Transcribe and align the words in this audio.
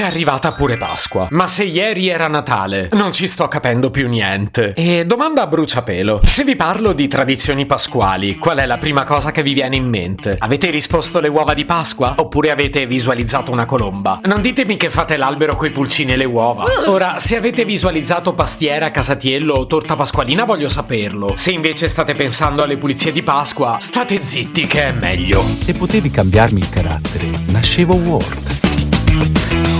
è 0.00 0.04
arrivata 0.04 0.52
pure 0.52 0.76
Pasqua. 0.76 1.28
Ma 1.30 1.46
se 1.46 1.64
ieri 1.64 2.08
era 2.08 2.26
Natale, 2.26 2.88
non 2.92 3.12
ci 3.12 3.26
sto 3.26 3.48
capendo 3.48 3.90
più 3.90 4.08
niente. 4.08 4.72
E 4.74 5.04
domanda 5.04 5.42
a 5.42 5.46
bruciapelo: 5.46 6.20
se 6.24 6.44
vi 6.44 6.56
parlo 6.56 6.92
di 6.92 7.06
tradizioni 7.06 7.66
pasquali, 7.66 8.36
qual 8.36 8.58
è 8.58 8.66
la 8.66 8.78
prima 8.78 9.04
cosa 9.04 9.30
che 9.30 9.42
vi 9.42 9.52
viene 9.52 9.76
in 9.76 9.88
mente? 9.88 10.36
Avete 10.38 10.70
risposto 10.70 11.20
le 11.20 11.28
uova 11.28 11.54
di 11.54 11.64
Pasqua? 11.64 12.14
Oppure 12.16 12.50
avete 12.50 12.86
visualizzato 12.86 13.52
una 13.52 13.66
colomba? 13.66 14.20
Non 14.24 14.40
ditemi 14.40 14.76
che 14.76 14.90
fate 14.90 15.16
l'albero 15.16 15.54
coi 15.54 15.70
pulcini 15.70 16.12
e 16.12 16.16
le 16.16 16.24
uova. 16.24 16.64
Ora, 16.86 17.18
se 17.18 17.36
avete 17.36 17.64
visualizzato 17.64 18.32
pastiera, 18.32 18.90
casatiello 18.90 19.52
o 19.54 19.66
torta 19.66 19.96
pasqualina, 19.96 20.44
voglio 20.44 20.68
saperlo. 20.68 21.34
Se 21.36 21.50
invece 21.50 21.88
state 21.88 22.14
pensando 22.14 22.62
alle 22.62 22.76
pulizie 22.78 23.12
di 23.12 23.22
Pasqua, 23.22 23.76
state 23.80 24.22
zitti 24.22 24.66
che 24.66 24.88
è 24.88 24.92
meglio. 24.92 25.42
Se 25.42 25.74
potevi 25.74 26.10
cambiarmi 26.10 26.60
il 26.60 26.70
carattere, 26.70 27.30
nascevo 27.46 27.94
Ward. 27.96 29.79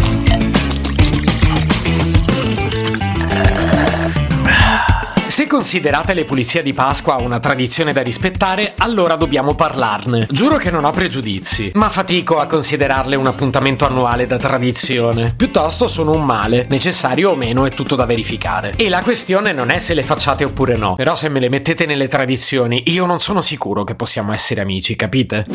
Considerate 5.51 6.13
le 6.13 6.23
pulizie 6.23 6.63
di 6.63 6.71
Pasqua 6.71 7.17
una 7.19 7.41
tradizione 7.41 7.91
da 7.91 8.01
rispettare, 8.01 8.71
allora 8.77 9.17
dobbiamo 9.17 9.53
parlarne. 9.53 10.25
Giuro 10.31 10.55
che 10.55 10.71
non 10.71 10.85
ho 10.85 10.91
pregiudizi, 10.91 11.71
ma 11.73 11.89
fatico 11.89 12.39
a 12.39 12.45
considerarle 12.45 13.17
un 13.17 13.27
appuntamento 13.27 13.85
annuale 13.85 14.25
da 14.27 14.37
tradizione. 14.37 15.33
Piuttosto 15.35 15.89
sono 15.89 16.13
un 16.13 16.23
male, 16.23 16.67
necessario 16.69 17.31
o 17.31 17.35
meno 17.35 17.65
è 17.65 17.69
tutto 17.71 17.97
da 17.97 18.05
verificare. 18.05 18.75
E 18.77 18.87
la 18.87 19.01
questione 19.01 19.51
non 19.51 19.71
è 19.71 19.79
se 19.79 19.93
le 19.93 20.03
facciate 20.03 20.45
oppure 20.45 20.77
no, 20.77 20.95
però 20.95 21.15
se 21.15 21.27
me 21.27 21.41
le 21.41 21.49
mettete 21.49 21.85
nelle 21.85 22.07
tradizioni, 22.07 22.83
io 22.85 23.05
non 23.05 23.19
sono 23.19 23.41
sicuro 23.41 23.83
che 23.83 23.95
possiamo 23.95 24.31
essere 24.31 24.61
amici, 24.61 24.95
capite? 24.95 25.45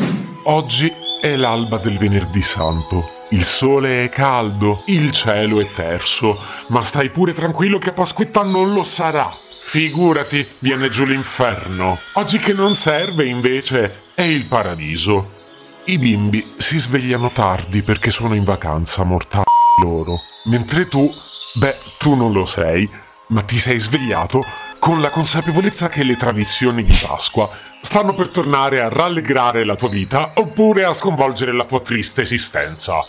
Oggi 0.43 0.93
è 1.19 1.35
l'alba 1.35 1.79
del 1.79 1.97
venerdì 1.97 2.43
santo. 2.43 3.03
Il 3.29 3.43
sole 3.43 4.03
è 4.03 4.09
caldo, 4.09 4.83
il 4.85 5.11
cielo 5.11 5.59
è 5.59 5.67
terso, 5.71 6.39
ma 6.67 6.83
stai 6.83 7.09
pure 7.09 7.33
tranquillo 7.33 7.79
che 7.79 7.93
Pasquetta 7.93 8.43
non 8.43 8.73
lo 8.73 8.83
sarà. 8.83 9.27
Figurati, 9.69 10.47
viene 10.59 10.87
giù 10.87 11.03
l'inferno. 11.03 11.99
Oggi 12.13 12.39
che 12.39 12.53
non 12.53 12.73
serve, 12.73 13.25
invece, 13.25 13.97
è 14.13 14.21
il 14.21 14.45
paradiso. 14.45 15.31
I 15.83 15.97
bimbi 15.97 16.53
si 16.55 16.79
svegliano 16.79 17.33
tardi 17.33 17.81
perché 17.81 18.09
sono 18.09 18.33
in 18.33 18.45
vacanza, 18.45 19.03
mortali 19.03 19.43
loro. 19.83 20.15
Mentre 20.45 20.87
tu, 20.87 21.05
beh, 21.55 21.77
tu 21.97 22.15
non 22.15 22.31
lo 22.31 22.45
sei, 22.45 22.89
ma 23.27 23.41
ti 23.41 23.59
sei 23.59 23.77
svegliato 23.77 24.41
con 24.79 25.01
la 25.01 25.09
consapevolezza 25.09 25.89
che 25.89 26.05
le 26.05 26.15
tradizioni 26.15 26.85
di 26.85 26.97
Pasqua 27.05 27.49
stanno 27.81 28.13
per 28.13 28.29
tornare 28.29 28.79
a 28.79 28.87
rallegrare 28.87 29.65
la 29.65 29.75
tua 29.75 29.89
vita 29.89 30.31
oppure 30.35 30.85
a 30.85 30.93
sconvolgere 30.93 31.51
la 31.51 31.65
tua 31.65 31.81
triste 31.81 32.21
esistenza. 32.21 33.03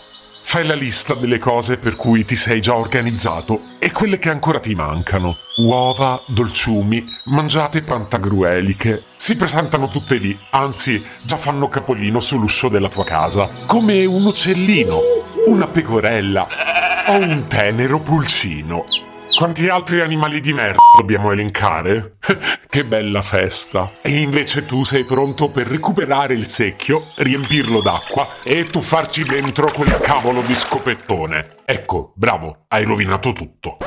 Fai 0.51 0.65
la 0.65 0.73
lista 0.73 1.13
delle 1.13 1.37
cose 1.37 1.77
per 1.77 1.95
cui 1.95 2.25
ti 2.25 2.35
sei 2.35 2.59
già 2.59 2.73
organizzato 2.73 3.61
e 3.77 3.91
quelle 3.91 4.17
che 4.17 4.31
ancora 4.31 4.59
ti 4.59 4.73
mancano. 4.73 5.37
Uova, 5.57 6.19
dolciumi, 6.25 7.05
mangiate 7.25 7.83
pantagrueliche. 7.83 9.03
Si 9.15 9.35
presentano 9.35 9.89
tutte 9.89 10.15
lì, 10.15 10.35
anzi, 10.49 11.05
già 11.21 11.37
fanno 11.37 11.67
capolino 11.67 12.19
sull'uscio 12.19 12.67
della 12.67 12.89
tua 12.89 13.05
casa. 13.05 13.47
Come 13.67 14.05
un 14.05 14.25
uccellino, 14.25 14.99
una 15.45 15.67
pecorella 15.67 16.47
o 17.09 17.17
un 17.19 17.45
tenero 17.47 17.99
pulcino. 17.99 18.85
Quanti 19.39 19.69
altri 19.69 20.01
animali 20.01 20.41
di 20.41 20.51
merda 20.51 20.79
dobbiamo 20.97 21.31
elencare? 21.31 22.17
che 22.67 22.83
bella 22.83 23.21
festa! 23.21 23.89
E 24.01 24.17
invece 24.17 24.65
tu 24.65 24.83
sei 24.83 25.05
pronto 25.05 25.49
per 25.49 25.65
recuperare 25.65 26.33
il 26.33 26.45
secchio, 26.45 27.13
riempirlo 27.15 27.79
d'acqua 27.81 28.27
e 28.43 28.65
tuffarci 28.65 29.23
dentro 29.23 29.71
quel 29.71 29.97
cavolo 30.01 30.41
di 30.41 30.53
scopettone. 30.53 31.55
Ecco, 31.63 32.11
bravo, 32.17 32.65
hai 32.67 32.83
rovinato 32.83 33.31
tutto. 33.31 33.77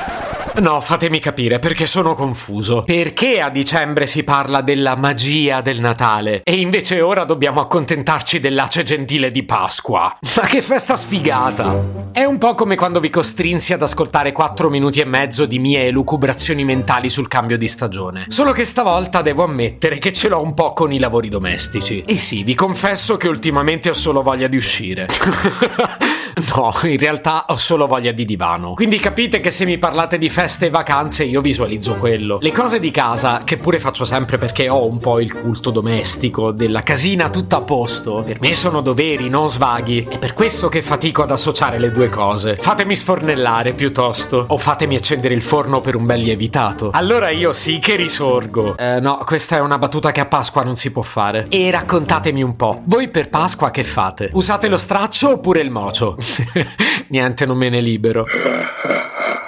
No, 0.61 0.81
fatemi 0.83 1.19
capire 1.19 1.59
perché 1.59 1.87
sono 1.87 2.15
confuso. 2.15 2.83
Perché 2.83 3.41
a 3.41 3.49
dicembre 3.49 4.07
si 4.07 4.23
parla 4.23 4.61
della 4.61 4.97
magia 4.97 5.63
del 5.63 5.81
Natale 5.81 6.43
e 6.45 6.57
invece 6.57 7.01
ora 7.01 7.25
dobbiamo 7.25 7.61
accontentarci 7.61 8.39
dell'ace 8.39 8.83
gentile 8.83 9.31
di 9.31 9.45
Pasqua? 9.45 10.19
Ma 10.37 10.47
che 10.47 10.61
festa 10.61 10.95
sfigata! 10.95 12.11
È 12.13 12.25
un 12.25 12.37
po' 12.37 12.55
come 12.55 12.77
quando 12.77 13.01
vi 13.01 13.09
costrinsi 13.09 13.73
ad 13.73 13.81
ascoltare 13.81 14.33
4 14.33 14.69
minuti 14.69 15.01
e 15.01 15.07
mezzo 15.07 15.47
di 15.47 15.59
mie 15.59 15.87
elucubrazioni 15.87 16.65
mentali 16.65 17.09
sul 17.09 17.29
cambio 17.29 17.57
di 17.57 17.67
stagione. 17.67 18.27
Solo 18.29 18.53
che 18.53 18.67
stavolta 18.67 19.23
devo 19.23 19.45
ammettere 19.45 19.99
che 19.99 20.13
ce 20.13 20.29
l'ho 20.29 20.43
un 20.43 20.53
po' 20.53 20.75
con 20.75 20.93
i 20.93 20.99
lavori 20.99 21.31
domestici. 21.31 22.03
E 22.07 22.17
sì, 22.17 22.43
vi 22.43 22.55
confesso 22.55 23.17
che 23.17 23.29
ultimamente 23.29 23.89
ho 23.89 23.95
solo 23.95 24.23
voglia 24.23 24.49
di 24.49 24.57
uscire. 24.57 25.07
No, 26.55 26.73
in 26.85 26.99
realtà 26.99 27.45
ho 27.49 27.57
solo 27.57 27.87
voglia 27.87 28.13
di 28.13 28.25
divano. 28.25 28.73
Quindi 28.73 28.99
capite 28.99 29.41
che 29.41 29.51
se 29.51 29.65
mi 29.65 29.79
parlate 29.79 30.17
di 30.17 30.29
feste 30.43 30.67
e 30.67 30.71
vacanze 30.71 31.23
io 31.23 31.41
visualizzo 31.41 31.95
quello. 31.95 32.39
Le 32.41 32.51
cose 32.51 32.81
di 32.81 32.91
casa, 32.91 33.43
che 33.45 33.59
pure 33.59 33.79
faccio 33.79 34.05
sempre 34.05 34.39
perché 34.39 34.69
ho 34.69 34.85
un 34.87 34.99
po' 34.99 35.21
il 35.21 35.33
culto 35.33 35.71
domestico, 35.71 36.51
della 36.51 36.83
casina 36.83 37.31
tutta 37.31 37.59
a 37.59 37.61
posto, 37.61 38.25
per 38.27 38.41
me 38.41 38.53
sono 38.53 38.81
doveri, 38.81 39.29
non 39.29 39.49
svaghi. 39.49 40.03
È 40.03 40.19
per 40.19 40.33
questo 40.33 40.69
che 40.69 40.83
fatico 40.83 41.23
ad 41.23 41.31
associare 41.31 41.79
le 41.79 41.93
due 41.93 42.09
cose. 42.09 42.57
Fatemi 42.57 42.97
sfornellare 42.97 43.73
piuttosto, 43.73 44.45
o 44.49 44.59
fatemi 44.59 44.97
accendere 44.97 45.33
il 45.33 45.43
forno 45.43 45.81
per 45.81 45.95
un 45.95 46.07
bel 46.07 46.21
lievitato. 46.21 46.91
Allora 46.93 47.31
io 47.31 47.53
sì 47.53 47.79
che 47.79 47.95
risorgo. 47.95 48.77
Eh, 48.77 48.99
no, 48.99 49.19
questa 49.25 49.59
è 49.59 49.61
una 49.61 49.79
battuta 49.79 50.11
che 50.11 50.19
a 50.19 50.27
Pasqua 50.27 50.65
non 50.65 50.75
si 50.75 50.91
può 50.91 51.03
fare. 51.03 51.47
E 51.51 51.71
raccontatemi 51.71 52.43
un 52.43 52.57
po', 52.57 52.81
voi 52.87 53.09
per 53.11 53.29
Pasqua 53.29 53.71
che 53.71 53.85
fate? 53.85 54.31
Usate 54.33 54.67
lo 54.67 54.77
straccio 54.77 55.35
oppure 55.35 55.61
il 55.61 55.71
mocio? 55.71 56.17
Niente, 57.11 57.47
non 57.47 57.57
me 57.57 57.69
ne 57.69 57.81
libero. 57.81 58.27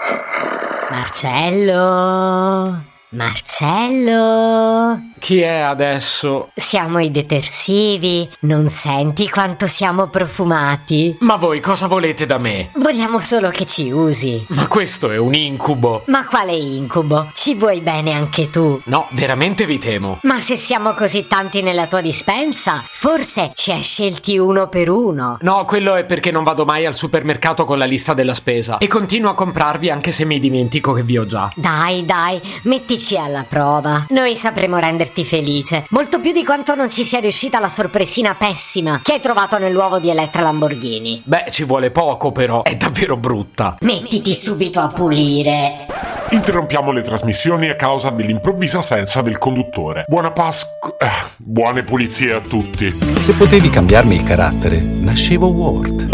Marcello? 0.94 2.93
Marcello? 3.14 5.10
Chi 5.20 5.40
è 5.40 5.60
adesso? 5.60 6.50
Siamo 6.54 6.98
i 6.98 7.10
detersivi. 7.10 8.28
Non 8.40 8.68
senti 8.68 9.28
quanto 9.30 9.66
siamo 9.68 10.08
profumati? 10.08 11.16
Ma 11.20 11.36
voi 11.36 11.60
cosa 11.60 11.86
volete 11.86 12.26
da 12.26 12.38
me? 12.38 12.70
Vogliamo 12.74 13.20
solo 13.20 13.50
che 13.50 13.64
ci 13.66 13.90
usi. 13.90 14.44
Ma 14.48 14.66
questo 14.66 15.10
è 15.10 15.16
un 15.16 15.32
incubo. 15.32 16.02
Ma 16.06 16.26
quale 16.26 16.52
incubo? 16.54 17.30
Ci 17.34 17.54
vuoi 17.54 17.80
bene 17.80 18.12
anche 18.12 18.50
tu? 18.50 18.80
No, 18.86 19.06
veramente 19.10 19.64
vi 19.64 19.78
temo. 19.78 20.18
Ma 20.22 20.40
se 20.40 20.56
siamo 20.56 20.92
così 20.92 21.26
tanti 21.28 21.62
nella 21.62 21.86
tua 21.86 22.00
dispensa, 22.00 22.84
forse 22.86 23.52
ci 23.54 23.70
hai 23.70 23.82
scelti 23.82 24.36
uno 24.36 24.68
per 24.68 24.90
uno. 24.90 25.38
No, 25.40 25.64
quello 25.64 25.94
è 25.94 26.04
perché 26.04 26.32
non 26.32 26.42
vado 26.42 26.64
mai 26.64 26.84
al 26.84 26.96
supermercato 26.96 27.64
con 27.64 27.78
la 27.78 27.84
lista 27.86 28.12
della 28.12 28.34
spesa 28.34 28.78
e 28.78 28.88
continuo 28.88 29.30
a 29.30 29.34
comprarvi 29.34 29.88
anche 29.88 30.10
se 30.10 30.24
mi 30.24 30.40
dimentico 30.40 30.92
che 30.92 31.04
vi 31.04 31.16
ho 31.16 31.24
già. 31.24 31.50
Dai, 31.54 32.04
dai, 32.04 32.40
mettici 32.64 33.03
alla 33.12 33.44
prova. 33.46 34.06
Noi 34.08 34.36
sapremo 34.36 34.78
renderti 34.78 35.24
felice. 35.24 35.84
Molto 35.90 36.20
più 36.20 36.32
di 36.32 36.44
quanto 36.44 36.74
non 36.74 36.88
ci 36.88 37.04
sia 37.04 37.20
riuscita 37.20 37.60
la 37.60 37.68
sorpresina 37.68 38.34
pessima 38.34 39.00
che 39.02 39.12
hai 39.12 39.20
trovato 39.20 39.58
nell'uovo 39.58 39.98
di 39.98 40.08
Elettra 40.08 40.40
Lamborghini. 40.42 41.22
Beh, 41.24 41.46
ci 41.50 41.64
vuole 41.64 41.90
poco 41.90 42.32
però, 42.32 42.62
è 42.62 42.76
davvero 42.76 43.16
brutta. 43.16 43.76
Mettiti 43.80 44.32
subito 44.34 44.80
a 44.80 44.88
pulire. 44.88 45.86
Interrompiamo 46.30 46.90
le 46.90 47.02
trasmissioni 47.02 47.68
a 47.68 47.76
causa 47.76 48.10
dell'improvvisa 48.10 48.78
assenza 48.78 49.20
del 49.20 49.38
conduttore. 49.38 50.04
Buona 50.06 50.32
Pasqua. 50.32 50.96
eh, 50.98 51.08
buone 51.36 51.82
pulizie 51.82 52.32
a 52.32 52.40
tutti. 52.40 52.90
Se 53.18 53.34
potevi 53.34 53.68
cambiarmi 53.70 54.14
il 54.16 54.24
carattere, 54.24 54.78
nascevo 54.80 55.48
Ward. 55.48 56.13